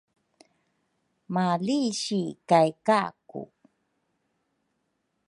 malisi 1.33 2.21
kay 2.49 2.69
Kaku. 2.85 3.41